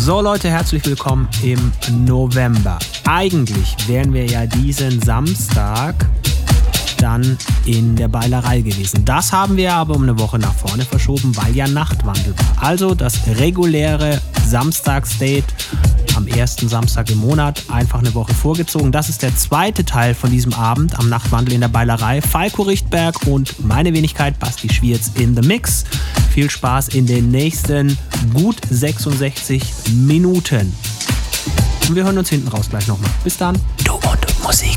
So 0.00 0.20
Leute, 0.20 0.48
herzlich 0.48 0.86
willkommen 0.86 1.28
im 1.42 1.72
November. 2.06 2.78
Eigentlich 3.04 3.76
wären 3.88 4.12
wir 4.12 4.26
ja 4.26 4.46
diesen 4.46 5.02
Samstag 5.02 6.06
dann 6.98 7.36
in 7.66 7.96
der 7.96 8.06
Beilerei 8.06 8.60
gewesen. 8.60 9.04
Das 9.04 9.32
haben 9.32 9.56
wir 9.56 9.74
aber 9.74 9.96
um 9.96 10.04
eine 10.04 10.16
Woche 10.16 10.38
nach 10.38 10.54
vorne 10.54 10.84
verschoben, 10.84 11.36
weil 11.36 11.54
ja 11.54 11.66
Nachtwandel 11.66 12.32
war. 12.38 12.68
Also 12.68 12.94
das 12.94 13.26
reguläre 13.26 14.20
Samstagsdate 14.46 15.52
am 16.18 16.26
ersten 16.26 16.68
Samstag 16.68 17.10
im 17.10 17.18
Monat 17.18 17.62
einfach 17.68 18.00
eine 18.00 18.12
Woche 18.12 18.34
vorgezogen. 18.34 18.90
Das 18.90 19.08
ist 19.08 19.22
der 19.22 19.34
zweite 19.36 19.84
Teil 19.84 20.14
von 20.14 20.32
diesem 20.32 20.52
Abend 20.52 20.98
am 20.98 21.08
Nachtwandel 21.08 21.54
in 21.54 21.60
der 21.60 21.68
Beilerei. 21.68 22.20
Falco 22.20 22.62
Richtberg 22.62 23.26
und 23.28 23.64
meine 23.64 23.94
Wenigkeit 23.94 24.36
Basti 24.40 24.68
Schwierz 24.68 25.12
in 25.14 25.40
the 25.40 25.46
Mix. 25.46 25.84
Viel 26.34 26.50
Spaß 26.50 26.88
in 26.88 27.06
den 27.06 27.30
nächsten 27.30 27.96
gut 28.34 28.56
66 28.68 29.62
Minuten. 29.92 30.72
Und 31.88 31.94
wir 31.94 32.02
hören 32.02 32.18
uns 32.18 32.30
hinten 32.30 32.48
raus 32.48 32.68
gleich 32.68 32.88
nochmal. 32.88 33.10
Bis 33.22 33.36
dann. 33.36 33.56
Du 33.84 33.94
und 33.94 34.42
Musik. 34.42 34.76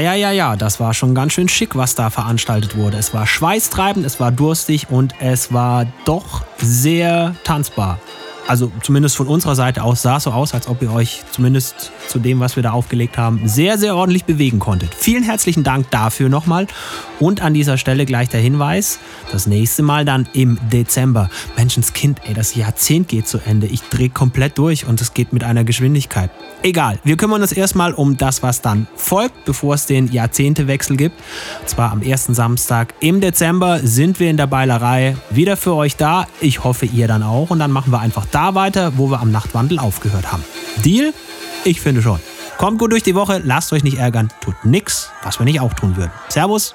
Ja, 0.00 0.14
ja, 0.14 0.30
ja, 0.30 0.56
das 0.56 0.80
war 0.80 0.94
schon 0.94 1.14
ganz 1.14 1.34
schön 1.34 1.48
schick, 1.48 1.76
was 1.76 1.94
da 1.94 2.08
veranstaltet 2.08 2.76
wurde. 2.76 2.96
Es 2.96 3.12
war 3.12 3.26
schweißtreibend, 3.26 4.06
es 4.06 4.18
war 4.18 4.32
durstig 4.32 4.88
und 4.88 5.14
es 5.20 5.52
war 5.52 5.86
doch 6.04 6.42
sehr 6.58 7.34
tanzbar 7.44 7.98
also 8.50 8.72
zumindest 8.82 9.16
von 9.16 9.28
unserer 9.28 9.54
Seite 9.54 9.84
aus, 9.84 10.02
sah 10.02 10.16
es 10.16 10.24
so 10.24 10.32
aus, 10.32 10.54
als 10.54 10.66
ob 10.66 10.82
ihr 10.82 10.92
euch 10.92 11.22
zumindest 11.30 11.92
zu 12.08 12.18
dem, 12.18 12.40
was 12.40 12.56
wir 12.56 12.64
da 12.64 12.72
aufgelegt 12.72 13.16
haben, 13.16 13.42
sehr, 13.44 13.78
sehr 13.78 13.94
ordentlich 13.94 14.24
bewegen 14.24 14.58
konntet. 14.58 14.92
Vielen 14.92 15.22
herzlichen 15.22 15.62
Dank 15.62 15.88
dafür 15.92 16.28
nochmal. 16.28 16.66
Und 17.20 17.42
an 17.42 17.54
dieser 17.54 17.76
Stelle 17.76 18.06
gleich 18.06 18.30
der 18.30 18.40
Hinweis, 18.40 18.98
das 19.30 19.46
nächste 19.46 19.82
Mal 19.82 20.04
dann 20.04 20.26
im 20.32 20.58
Dezember. 20.72 21.28
Menschenskind, 21.56 22.22
ey, 22.26 22.32
das 22.32 22.54
Jahrzehnt 22.54 23.08
geht 23.08 23.28
zu 23.28 23.38
Ende. 23.38 23.66
Ich 23.66 23.82
drehe 23.82 24.08
komplett 24.08 24.56
durch 24.56 24.86
und 24.86 25.00
es 25.02 25.12
geht 25.12 25.32
mit 25.32 25.44
einer 25.44 25.62
Geschwindigkeit. 25.62 26.30
Egal, 26.62 26.98
wir 27.04 27.18
kümmern 27.18 27.42
uns 27.42 27.52
erstmal 27.52 27.92
um 27.92 28.16
das, 28.16 28.42
was 28.42 28.62
dann 28.62 28.86
folgt, 28.96 29.44
bevor 29.44 29.74
es 29.74 29.84
den 29.84 30.10
Jahrzehntewechsel 30.10 30.96
gibt. 30.96 31.20
Und 31.60 31.68
zwar 31.68 31.92
am 31.92 32.00
ersten 32.00 32.34
Samstag 32.34 32.94
im 33.00 33.20
Dezember 33.20 33.80
sind 33.82 34.18
wir 34.18 34.30
in 34.30 34.38
der 34.38 34.46
Beilerei 34.46 35.14
wieder 35.28 35.58
für 35.58 35.74
euch 35.74 35.96
da. 35.96 36.26
Ich 36.40 36.64
hoffe, 36.64 36.86
ihr 36.86 37.06
dann 37.06 37.22
auch. 37.22 37.50
Und 37.50 37.58
dann 37.58 37.70
machen 37.70 37.92
wir 37.92 38.00
einfach 38.00 38.26
da 38.30 38.54
weiter, 38.54 38.94
wo 38.96 39.10
wir 39.10 39.20
am 39.20 39.30
Nachtwandel 39.30 39.78
aufgehört 39.78 40.32
haben. 40.32 40.42
Deal? 40.82 41.12
Ich 41.64 41.82
finde 41.82 42.00
schon. 42.00 42.18
Kommt 42.56 42.78
gut 42.78 42.92
durch 42.92 43.02
die 43.02 43.14
Woche, 43.14 43.40
lasst 43.42 43.72
euch 43.72 43.84
nicht 43.84 43.98
ärgern, 43.98 44.28
tut 44.40 44.54
nix, 44.64 45.10
was 45.22 45.38
wir 45.38 45.44
nicht 45.44 45.60
auch 45.60 45.72
tun 45.72 45.96
würden. 45.96 46.10
Servus. 46.28 46.74